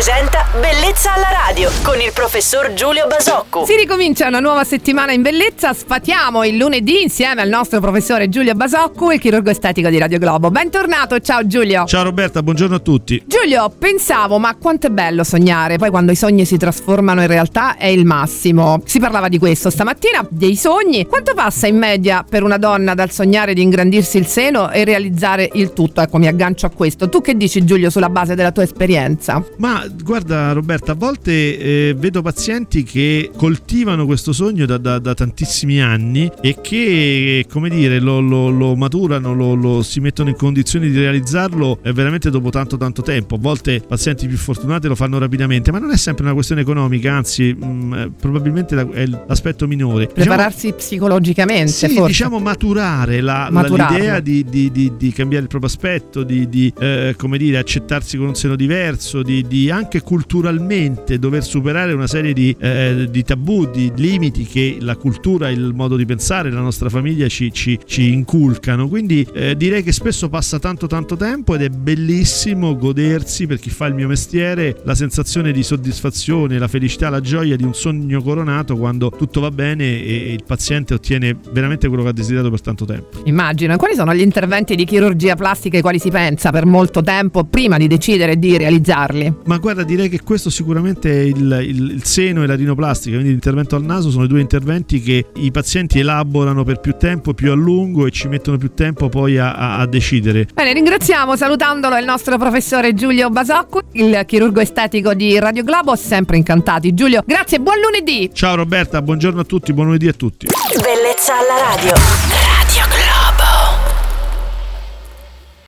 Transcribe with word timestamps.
presenta 0.00 0.46
Bellezza 0.58 1.12
alla 1.12 1.28
radio 1.46 1.70
con 1.82 2.00
il 2.00 2.10
professor 2.14 2.72
Giulio 2.72 3.06
Basocco. 3.06 3.66
Si 3.66 3.76
ricomincia 3.76 4.28
una 4.28 4.40
nuova 4.40 4.64
settimana 4.64 5.12
in 5.12 5.20
bellezza, 5.20 5.74
sfatiamo 5.74 6.42
il 6.44 6.56
lunedì 6.56 7.02
insieme 7.02 7.42
al 7.42 7.50
nostro 7.50 7.80
professore 7.80 8.30
Giulio 8.30 8.54
Basocco, 8.54 9.12
il 9.12 9.20
chirurgo 9.20 9.50
estetico 9.50 9.90
di 9.90 9.98
Radio 9.98 10.18
Globo. 10.18 10.50
Bentornato, 10.50 11.20
ciao 11.20 11.46
Giulio. 11.46 11.84
Ciao 11.84 12.02
Roberta, 12.02 12.42
buongiorno 12.42 12.76
a 12.76 12.78
tutti. 12.78 13.22
Giulio, 13.26 13.68
pensavo, 13.78 14.38
ma 14.38 14.56
quanto 14.56 14.86
è 14.86 14.90
bello 14.90 15.22
sognare, 15.22 15.76
poi 15.76 15.90
quando 15.90 16.12
i 16.12 16.16
sogni 16.16 16.46
si 16.46 16.56
trasformano 16.56 17.20
in 17.20 17.26
realtà 17.26 17.76
è 17.76 17.86
il 17.86 18.06
massimo. 18.06 18.80
Si 18.86 18.98
parlava 19.00 19.28
di 19.28 19.38
questo 19.38 19.68
stamattina, 19.68 20.26
dei 20.30 20.56
sogni. 20.56 21.04
Quanto 21.04 21.34
passa 21.34 21.66
in 21.66 21.76
media 21.76 22.24
per 22.26 22.42
una 22.42 22.56
donna 22.56 22.94
dal 22.94 23.10
sognare 23.10 23.52
di 23.52 23.60
ingrandirsi 23.60 24.16
il 24.16 24.26
seno 24.26 24.70
e 24.70 24.84
realizzare 24.84 25.48
il 25.52 25.74
tutto? 25.74 26.00
Ecco, 26.00 26.16
mi 26.16 26.26
aggancio 26.26 26.64
a 26.64 26.70
questo. 26.70 27.10
Tu 27.10 27.20
che 27.20 27.36
dici 27.36 27.64
Giulio 27.64 27.90
sulla 27.90 28.08
base 28.08 28.34
della 28.34 28.50
tua 28.50 28.62
esperienza? 28.62 29.44
Ma 29.58 29.88
guarda 30.02 30.52
Roberta, 30.52 30.92
a 30.92 30.94
volte 30.94 31.58
eh, 31.58 31.94
vedo 31.96 32.22
pazienti 32.22 32.82
che 32.82 33.30
coltivano 33.36 34.06
questo 34.06 34.32
sogno 34.32 34.66
da, 34.66 34.78
da, 34.78 34.98
da 34.98 35.14
tantissimi 35.14 35.80
anni 35.80 36.30
e 36.40 36.60
che, 36.60 37.46
come 37.50 37.68
dire, 37.68 38.00
lo, 38.00 38.20
lo, 38.20 38.48
lo 38.50 38.74
maturano, 38.76 39.34
lo, 39.34 39.54
lo, 39.54 39.82
si 39.82 40.00
mettono 40.00 40.30
in 40.30 40.36
condizioni 40.36 40.90
di 40.90 40.98
realizzarlo 40.98 41.78
eh, 41.82 41.92
veramente 41.92 42.30
dopo 42.30 42.50
tanto 42.50 42.76
tanto 42.76 43.02
tempo. 43.02 43.36
A 43.36 43.38
volte 43.38 43.80
pazienti 43.86 44.26
più 44.26 44.36
fortunati 44.36 44.88
lo 44.88 44.94
fanno 44.94 45.18
rapidamente, 45.18 45.70
ma 45.72 45.78
non 45.78 45.90
è 45.90 45.96
sempre 45.96 46.24
una 46.24 46.34
questione 46.34 46.62
economica, 46.62 47.12
anzi 47.12 47.52
mh, 47.52 47.66
mm, 47.66 47.92
eh, 47.94 48.10
probabilmente 48.18 48.88
è 48.92 49.06
l'aspetto 49.06 49.66
minore. 49.66 50.06
Diciamo 50.06 50.24
Prepararsi 50.24 50.66
diciamo, 50.66 50.76
psicologicamente. 50.76 51.72
Sì, 51.72 51.88
forse. 51.88 52.06
diciamo 52.06 52.38
maturare 52.38 53.20
la, 53.20 53.48
l'idea 53.50 54.20
di, 54.20 54.44
di, 54.48 54.70
di, 54.70 54.92
di, 54.96 55.12
cambiare 55.12 55.44
il 55.44 55.48
proprio 55.48 55.70
aspetto, 55.70 56.22
di, 56.22 56.72
eh, 56.78 57.14
come 57.16 57.38
dire, 57.38 57.58
accettarsi 57.58 58.16
con 58.16 58.28
un 58.28 58.34
seno 58.34 58.56
diverso, 58.56 59.22
di, 59.22 59.46
di 59.46 59.70
anche 59.70 59.79
culturalmente 59.88 61.18
dover 61.18 61.44
superare 61.44 61.92
una 61.92 62.06
serie 62.06 62.32
di, 62.32 62.54
eh, 62.58 63.08
di, 63.10 63.22
tabù, 63.22 63.70
di 63.70 63.92
limiti 63.96 64.44
che 64.44 64.78
la 64.80 64.96
cultura, 64.96 65.50
il 65.50 65.72
modo 65.74 65.96
di 65.96 66.04
pensare, 66.04 66.50
la 66.50 66.60
nostra 66.60 66.88
famiglia 66.88 67.28
ci, 67.28 67.52
ci, 67.52 67.78
ci 67.84 68.12
inculcano. 68.12 68.88
Quindi 68.88 69.26
eh, 69.32 69.56
direi 69.56 69.82
che 69.82 69.92
spesso 69.92 70.28
passa 70.28 70.58
tanto 70.58 70.86
tanto 70.86 71.16
tempo 71.16 71.54
ed 71.54 71.62
è 71.62 71.68
bellissimo 71.68 72.76
godersi 72.76 73.46
per 73.46 73.58
chi 73.58 73.70
fa 73.70 73.86
il 73.86 73.94
mio 73.94 74.08
mestiere 74.08 74.80
la 74.84 74.94
sensazione 74.94 75.52
di 75.52 75.62
soddisfazione, 75.62 76.58
la 76.58 76.68
felicità, 76.68 77.08
la 77.08 77.20
gioia 77.20 77.56
di 77.56 77.64
un 77.64 77.74
sogno 77.74 78.22
coronato 78.22 78.76
quando 78.76 79.10
tutto 79.16 79.40
va 79.40 79.50
bene 79.50 79.84
e 80.02 80.32
il 80.32 80.44
paziente 80.44 80.94
ottiene 80.94 81.36
veramente 81.52 81.88
quello 81.88 82.02
che 82.02 82.08
ha 82.10 82.12
desiderato 82.12 82.50
per 82.50 82.60
tanto 82.60 82.84
tempo. 82.84 83.22
Immagino. 83.24 83.76
Quali 83.76 83.94
sono 83.94 84.14
gli 84.14 84.20
interventi 84.20 84.74
di 84.74 84.84
chirurgia 84.84 85.36
plastica 85.36 85.76
ai 85.76 85.82
quali 85.82 85.98
si 85.98 86.10
pensa 86.10 86.50
per 86.50 86.66
molto 86.66 87.02
tempo 87.02 87.44
prima 87.44 87.76
di 87.76 87.86
decidere 87.86 88.38
di 88.38 88.56
realizzarli? 88.56 89.34
Ma 89.44 89.58
guarda, 89.58 89.69
direi 89.74 90.08
che 90.08 90.20
questo 90.22 90.50
sicuramente 90.50 91.10
è 91.10 91.22
il, 91.22 91.58
il, 91.62 91.90
il 91.92 92.04
seno 92.04 92.42
e 92.42 92.46
la 92.46 92.54
rinoplastica, 92.54 93.14
quindi 93.14 93.30
l'intervento 93.32 93.76
al 93.76 93.84
naso 93.84 94.10
sono 94.10 94.24
i 94.24 94.28
due 94.28 94.40
interventi 94.40 95.00
che 95.00 95.26
i 95.36 95.50
pazienti 95.50 95.98
elaborano 95.98 96.64
per 96.64 96.80
più 96.80 96.94
tempo, 96.98 97.34
più 97.34 97.50
a 97.50 97.54
lungo 97.54 98.06
e 98.06 98.10
ci 98.10 98.28
mettono 98.28 98.56
più 98.58 98.72
tempo 98.74 99.08
poi 99.08 99.38
a, 99.38 99.54
a, 99.54 99.78
a 99.78 99.86
decidere. 99.86 100.46
Bene, 100.52 100.72
ringraziamo 100.72 101.36
salutandolo 101.36 101.96
il 101.96 102.04
nostro 102.04 102.36
professore 102.38 102.94
Giulio 102.94 103.30
Basocco, 103.30 103.82
il 103.92 104.22
chirurgo 104.26 104.60
estetico 104.60 105.14
di 105.14 105.38
Radio 105.38 105.64
Globo, 105.64 105.96
sempre 105.96 106.36
incantati. 106.36 106.94
Giulio, 106.94 107.22
grazie, 107.24 107.60
buon 107.60 107.76
lunedì! 107.80 108.30
Ciao 108.32 108.56
Roberta, 108.56 109.00
buongiorno 109.02 109.40
a 109.40 109.44
tutti, 109.44 109.72
buon 109.72 109.86
lunedì 109.86 110.08
a 110.08 110.12
tutti. 110.12 110.46
Bellezza 110.46 111.34
alla 111.34 111.74
radio. 111.74 112.29